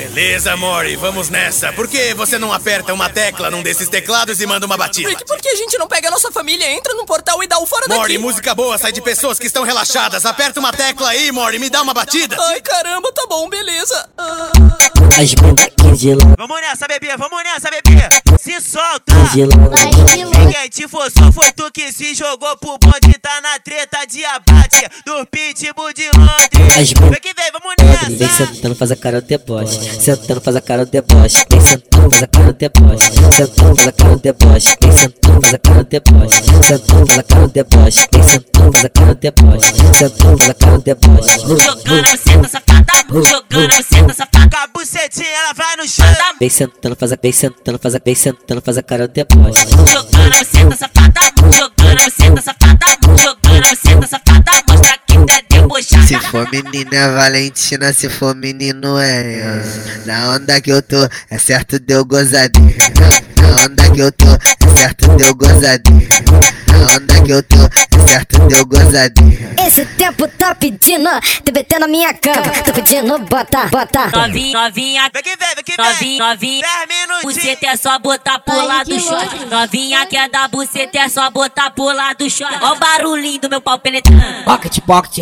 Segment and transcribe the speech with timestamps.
[0.00, 1.74] Beleza, Mori, vamos nessa.
[1.74, 5.10] Por que você não aperta uma tecla num desses teclados e manda uma batida?
[5.10, 7.58] Rick, por que a gente não pega a nossa família, entra no portal e dá
[7.58, 8.00] o fora daqui?
[8.00, 10.24] Mori, música boa sai de pessoas que estão relaxadas.
[10.24, 12.34] Aperta uma tecla aí, Mori, me dá uma batida.
[12.40, 14.08] Ai, caramba, tá bom, beleza.
[14.16, 14.50] Ah.
[16.38, 18.08] Vamos nessa, bebê, vamos nessa, bebê.
[18.42, 19.14] Se solta.
[19.32, 19.50] de lá.
[20.50, 24.88] Quem te forçou foi tu que se jogou pro bonde, tá na treta de abate
[25.04, 26.92] do pitbull de Londres.
[26.98, 27.74] Vem que vem, vamos
[28.08, 28.46] Vem nessa.
[28.46, 29.78] sentando, faz a cara do deboche.
[30.00, 31.36] Sentando, faz a cara do deboche.
[31.50, 33.04] Vem sentando, faz a cara do deboche.
[33.36, 34.76] Sentando, faz a cara do deboche.
[34.80, 36.36] Vem sentando, faz a cara do deboche.
[36.66, 38.08] Sentando, faz a cara do deboche.
[38.10, 39.66] Vem sentando, faz a cara do deboche.
[39.98, 41.38] Sentando, faz a cara do deboche.
[41.40, 44.50] Jogando a buceta safada, jogando a buceta safada.
[44.50, 45.54] Com a bucetinha ela
[45.90, 46.06] chão.
[46.38, 49.60] Vem sentando, faz a, vem sentando, faz a, vem sentando, faz a cara do deboche.
[49.90, 51.20] Jogando a buceta safada,
[51.56, 52.86] jogando a buceta safada,
[56.40, 59.62] for menina é Valentina, se for menino é.
[60.06, 62.74] Na onda que eu tô, é certo deu gozadinho.
[63.40, 66.08] Na onda que eu tô, é certo deu gozadinho.
[66.68, 69.50] Na onda que eu tô, é certo deu gozadinho.
[69.66, 71.08] Esse tempo tá pedindo
[71.44, 72.42] TBT na minha cama.
[72.64, 74.06] Tô pedindo bota, bota.
[74.10, 75.86] Novinha, novinha, Vem que vem, vem que vem.
[75.86, 76.62] novinha, novinha.
[76.62, 77.34] Dez minutinhos.
[77.36, 79.44] Buceta é só botar pro lado do short.
[79.46, 82.58] Novinha quer dar buceta é só botar pro lado do short.
[82.62, 84.20] Ó o barulhinho do meu pau penetrando.
[84.46, 85.18] Rocket, pocket,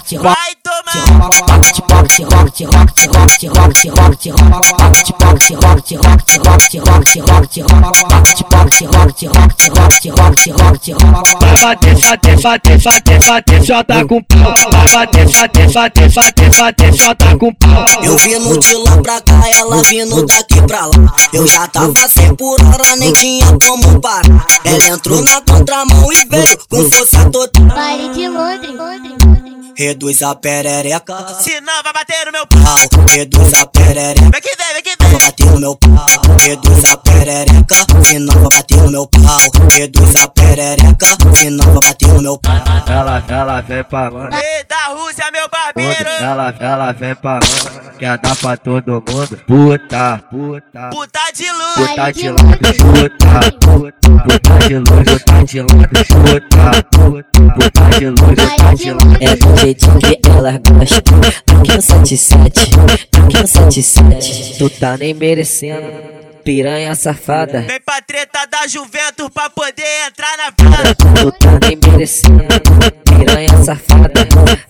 [0.00, 0.22] rocket, rocket, rocket, rocket.
[0.22, 1.30] Vai tomar.
[1.30, 4.34] Pocket, pocket, rocket, rocket, rocket, rocket, rocket,
[4.76, 11.56] pocket, pocket, rocket, rocket, rocket, rocket, rocket, pocket, pocket, rocket, rocket, rocket, rocket, rocket, Vai
[11.60, 14.54] bater, bater, bater, bater, bater, solta com pau.
[14.72, 17.84] Vai bater, bater, bater, bater, bater, solta com pau.
[18.02, 21.14] Eu vindo de lá pra cá, ela vindo daqui pra lá.
[21.32, 24.46] Eu já tava sem por hora, nem tinha como parar.
[24.64, 27.66] Ela entrou na contramão e veio com força total.
[27.66, 29.49] Baile de Londres.
[29.80, 32.60] Reduz a perereca, Senão vai bater no meu pau.
[32.62, 33.04] pau.
[33.08, 35.10] Reduz a perereca, Vem que vem, vem que vem.
[35.10, 36.06] vai bater no meu pau.
[36.42, 39.40] Reduz a perereca, senão vai bater no meu pau.
[39.72, 42.52] Reduz a perereca, senão vai bater no meu pau.
[42.86, 44.28] Ela, ela vem pra mano.
[44.36, 45.48] Ei, da Rússia, meu
[46.20, 47.90] Ela, ela vem pra mano.
[47.98, 49.36] Quer dar pra todo mundo.
[49.46, 50.90] Puta, puta.
[50.90, 51.88] Puta de luz.
[51.88, 53.92] Puta de lado, puta, puta,
[54.24, 55.76] puta de luz, puta de lado,
[56.10, 59.16] puta, puta, puta de luz, puta de lado.
[59.20, 61.20] É do jeitinho que elas gostam.
[61.60, 62.70] Aqui no 77,
[63.22, 64.58] aqui no 77.
[64.58, 66.29] Tu tá nem merecendo.
[66.50, 67.60] Piranha safada.
[67.60, 70.50] Vem pra treta da Juventus pra poder entrar na.
[70.50, 72.42] Tu tá nem merecendo.
[73.04, 74.26] Piranha safada.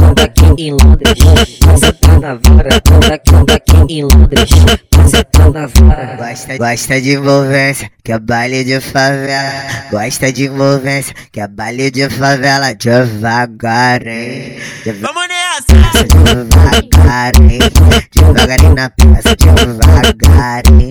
[0.00, 1.58] Anda aqui em Londres.
[1.66, 2.80] Você tá na vara.
[2.92, 4.50] Anda aqui, anda aqui em Londres.
[4.92, 6.16] Você na vara.
[6.16, 9.52] Gosta, gosta de envolvência, que é baile de favela.
[9.90, 12.74] Gosta de envolvência, que é baile de favela.
[12.74, 14.58] Devagar, hein?
[14.84, 16.04] Devagar, Vamos nessa.
[16.34, 17.70] devagarinho.
[18.14, 20.88] Devagarinho na peça, devagarinho.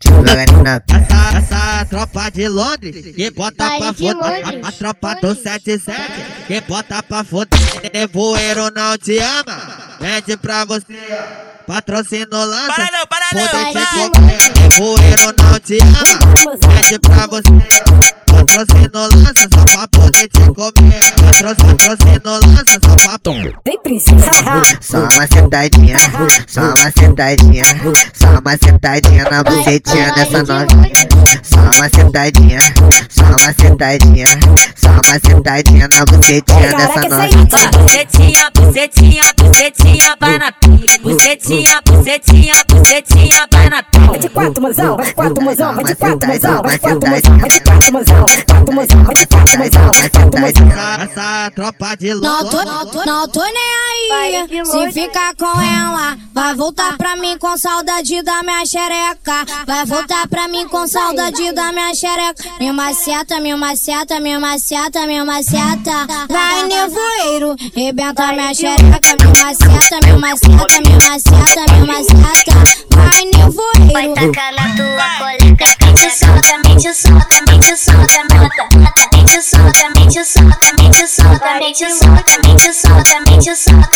[0.00, 1.02] Devagarinho na peça.
[1.02, 4.14] Essa, essa tropa de Londres, que bota pra foder.
[4.16, 4.60] Londres.
[4.64, 6.00] A, a tropa do 77,
[6.46, 7.60] que bota pra foder.
[7.92, 9.71] Nevoeiro não te ama,
[10.02, 10.84] pede pra você.
[11.66, 13.72] Patrocínio lança, Para não, para não.
[13.72, 14.10] Vai.
[14.10, 14.38] comer.
[14.60, 18.31] Nevoeiro não te ama, pede pra você.
[18.42, 21.00] Patrocínio lança, só pra poder te comer.
[21.24, 23.32] Patrocínio, patrocínio lança, só pra
[23.64, 24.30] Vem, princesa.
[24.80, 25.96] Só uma sentadinha,
[26.48, 27.64] só uma sentadinha,
[28.12, 30.90] só uma sentadinha na bucetinha dessa novinha.
[31.44, 32.58] Só uma sentadinha,
[33.08, 34.26] só uma sentadinha,
[34.74, 37.46] só uma sentadinha na bucetinha dessa novinha.
[37.78, 40.98] Bucetinha, bucetinha, bucetinha, vai na pica.
[41.00, 44.01] Bucetinha, bucetinha, bucetinha, vai na pica.
[44.18, 47.38] De quatro, mozão, vai de quatro, mozão, vai de quatro, mozão, vai de quatro, mozão,
[47.38, 50.40] vai de quatro, mozão, vai de quatro, mozão, vai de quatro, mozão, vai de quatro,
[50.40, 50.68] mozão.
[50.68, 54.64] essa, essa tropa de Não tô, não tô, não tô nem aí.
[54.64, 59.44] Se ficar com ela, vai voltar pra mim com saudade da minha xereca.
[59.66, 62.44] Vai voltar pra mim com saudade da minha xereca.
[62.60, 66.06] Me maceta, me maceta, me maceta, me maceta.
[66.28, 69.16] Vai nevoeiro, rebenta minha xereca.
[69.18, 72.52] Me maceta, me maceta, me maceta, me maceta.
[72.94, 74.01] Vai nevoeiro.
[74.08, 75.66] Tacar na tua colega.
[75.84, 78.68] Mente solta, mente solta, mente solta, mata.
[79.12, 83.91] Mente solta, mente solta, mente solta, mente solta, mente solta, mente solta, bota.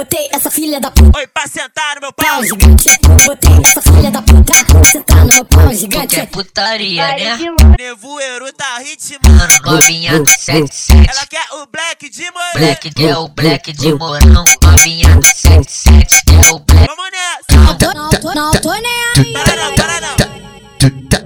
[0.00, 2.26] Botei essa filha da puta Oi, pra sentar no meu pau.
[2.26, 2.88] pau gigante.
[2.88, 4.54] Eu botei essa filha da puta
[4.90, 6.26] sentar no meu pau gigante.
[6.28, 7.38] putaria, né?
[7.78, 9.62] Nevoeiro tá ritmando.
[9.62, 11.10] Novinha do 77.
[11.10, 12.58] Ela quer o black de morango.
[12.58, 14.44] Black que é o black de morão.
[14.62, 16.86] Novinha do 77 que é o black.
[16.86, 17.66] Vamos nessa.
[17.66, 19.32] Não tô, não tô, não tô nem aí.
[19.34, 21.19] Para não, para não.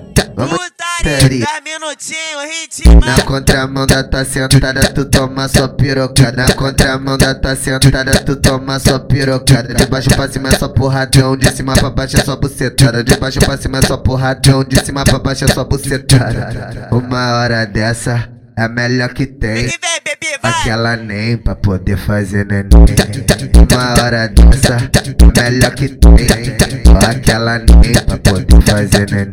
[1.05, 1.45] Putaria.
[1.45, 3.01] Dez minutinhos, ritmo.
[3.05, 6.47] Na contramão da tua sentada, tu toma sua pirocada.
[6.47, 9.75] Na contramão da tua sentada, tu toma sua pirocada.
[9.75, 13.05] De baixo pra cima é só porradão, de cima pra baixo é só bucetada.
[13.05, 16.89] De baixo pra cima é só porradão, de cima pra baixo é só bucetada.
[16.91, 19.55] Uma hora dessa é a melhor que tem.
[19.55, 20.53] Vem, bebê, vai.
[20.53, 22.71] Aquela nem pra poder fazer neném.
[23.73, 26.17] Uma hora dessa, é melhor que tem.
[27.09, 29.33] Aquela nem pra poder fazer neném.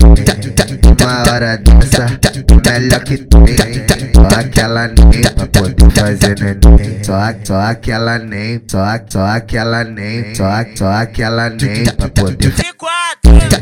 [1.00, 4.12] Uma hora dessa, é melhor que tem.
[4.14, 7.04] Só aquela nem pra poder fazer neném.
[7.04, 10.46] Só, só aquela nem, só, só aquela nem, só,
[10.76, 12.54] só aquela nem pra poder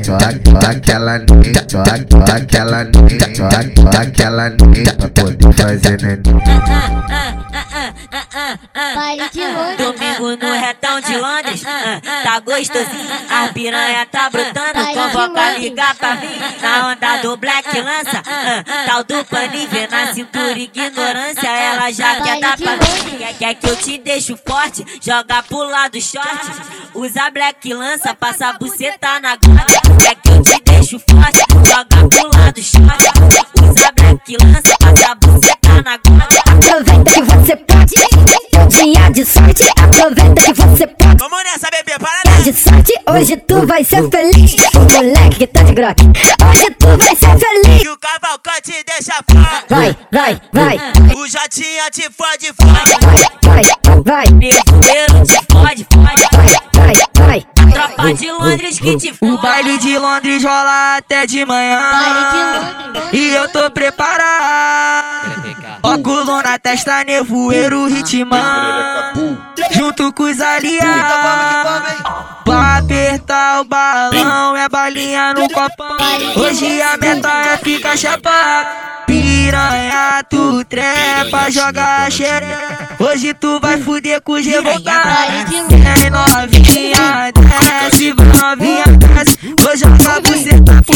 [0.03, 6.01] só, só aquela nem, só, só aquela nem, só, só aquela nem pra poder fazer
[6.01, 6.21] neném.
[9.77, 13.09] Domingo no retão de Londres, tá gostosinho.
[13.29, 16.39] A piranha tá brotando, convoca ligar pra mim.
[16.61, 18.23] Na onda do Black lança,
[18.85, 19.69] tal do paninho.
[19.89, 23.17] Na cintura ignorância, ela já quer dar pra mim.
[23.17, 26.51] Quer, quer que eu te deixo forte, joga pro lado short.
[26.93, 29.65] Usa Black lança, passa a buceta na guarda.
[29.99, 33.03] Quer que eu te deixo forte, joga pro lado short.
[33.61, 35.15] Usa Black lança, passa a
[43.11, 44.55] hoje tu vai ser feliz.
[44.75, 47.81] O moleque que tá de groque, hoje tu vai ser feliz.
[47.81, 49.63] Que o Cavalcante deixa fora.
[49.69, 50.77] Vai, vai, vai,
[51.15, 52.83] O Jotinha te fode fora.
[53.43, 53.63] vai, vai,
[54.03, 56.27] vai, Nevoeiro te fode, fode.
[56.33, 56.93] vai, vai,
[57.27, 57.45] vai.
[57.71, 59.31] Tropa de Londres que te fode.
[59.31, 61.79] O baile de Londres rola até de manhã.
[63.11, 65.39] E eu tô preparado.
[65.83, 68.39] Óculos na testa, nevoeiro ritmão.
[69.71, 72.38] Junto com os aliados.
[73.59, 75.97] Apertar o balão, é balinha no copão.
[76.37, 78.67] Hoje a meta é ficar chapado.
[79.05, 82.89] Piranha, tu trepa, joga a xereca.
[82.99, 85.33] Hoje tu vai fuder com os revoltados.
[85.67, 89.39] Vem novinha, desce, novinha, desce.
[89.59, 90.88] Vou jogar buceta por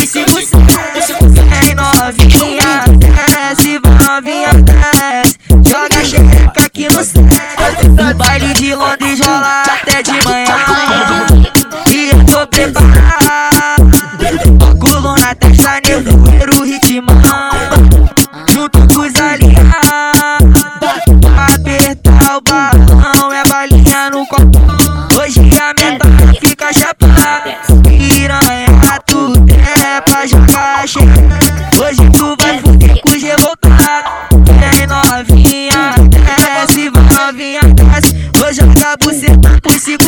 [30.95, 34.11] Hoje tu vai fuder com os revoltados.
[34.31, 38.29] Vem novinha, desce, novinha, desce.
[38.35, 40.05] Vou jogar buceta por cinco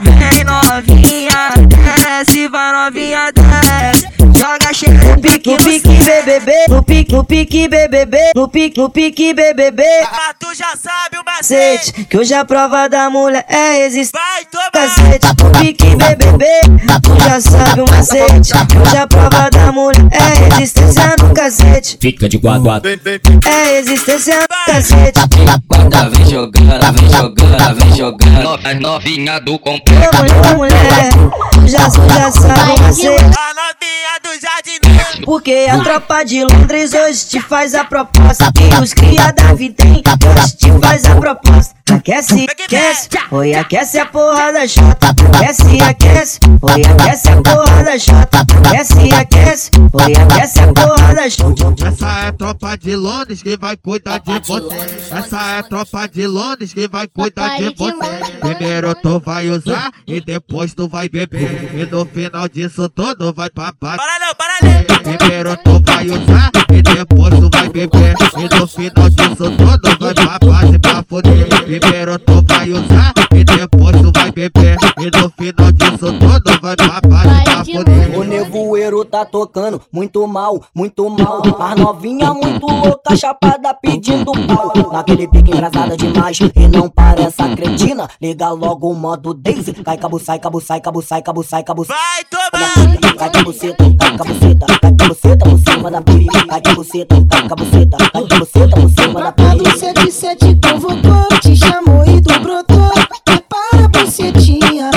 [0.00, 3.39] Vem novinha, desce, vai novinha, desce.
[5.20, 6.52] Pique, pique, BBB.
[6.68, 8.18] No pique, no pique, BBB.
[8.34, 9.82] No pique, no pique, BBB.
[10.10, 12.04] Mas tu já sabe o macete.
[12.04, 14.12] Que hoje a prova da mulher é resistência.
[14.12, 14.70] Vai tomar.
[14.70, 16.46] Cacete, no pique, BBB.
[17.02, 18.52] Tu já sabe o macete.
[18.66, 21.98] Que hoje a prova da mulher é resistência no cacete.
[22.00, 22.82] Fica de guarda.
[23.46, 25.20] É resistência no cacete.
[25.68, 28.60] Guarda, vem jogando, vem jogando, vem jogando.
[28.64, 30.08] As novinha do complexo.
[30.16, 31.10] Mulher, mulher,
[31.66, 33.59] já, já sabe o macete.
[35.30, 38.50] Porque a tropa de Londres hoje te faz a proposta.
[38.60, 40.02] E os cria da Videm
[40.36, 41.72] hoje te faz a proposta.
[41.88, 45.14] Aquece, aquece, oi, aquece a porra da chata.
[45.32, 48.40] Aquece, aquece, oi, aquece a porra da chata.
[48.40, 50.99] Aquece, aquece, oi, aquece a porra
[52.30, 54.76] a tropa de Londres que vai cuidar de você.
[55.10, 57.92] Essa é a tropa de Londres que vai cuidar de você.
[58.40, 61.70] Primeiro tu vai usar e depois tu vai beber.
[61.74, 63.98] E no final disso tudo vai pra baixo.
[63.98, 65.16] Para não, para não.
[65.16, 68.14] Primeiro tu vai usar e depois tu vai beber.
[68.38, 71.48] E no final disso tudo vai pra base pra foder.
[71.48, 74.76] Primeiro tu vai usar e depois tu vai beber.
[75.00, 77.49] E no final disso tudo vai pra base.
[78.16, 81.42] O nevoeiro tá tocando muito mal, muito mal.
[81.60, 84.92] As novinha muito louca, chapada pedindo pau.
[84.92, 88.08] Naquele pique engraçada demais e não parece a cretina.
[88.20, 89.72] Liga logo o modo Daisy.
[89.72, 91.84] Cai cabo, sai, cabo, sai, cabo, sai, cabo, sai, cabo.
[91.84, 93.16] Vai tomar.
[93.16, 96.46] Cai de buceta, cai com a buceta, cai com a buceta por cima da pica.
[96.46, 99.32] Cai de buceta, cai com a buceta, cai com a buceta por cima da A
[99.32, 99.56] pica.
[99.56, 102.90] bucetice te convocou, te chamou e tu brotou.
[103.24, 104.90] Prepara a bucetinha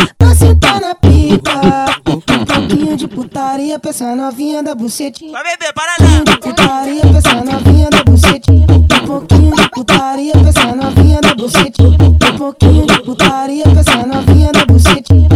[3.53, 5.31] putaria, pensa novinha da bucetinha.
[5.31, 6.23] Vai beber, para lá.
[6.23, 8.65] De putaria, pensa novinha da bucetinha.
[8.71, 11.97] Um pouquinho de putaria, pensa novinha da bucetinha.
[12.01, 15.29] Um pouquinho de putaria, pensa novinha da bucetinha.